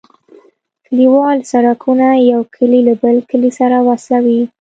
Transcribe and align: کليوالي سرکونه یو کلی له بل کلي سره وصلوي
کليوالي 0.85 1.43
سرکونه 1.51 2.07
یو 2.31 2.39
کلی 2.55 2.79
له 2.87 2.93
بل 3.03 3.17
کلي 3.29 3.51
سره 3.59 3.77
وصلوي 3.87 4.39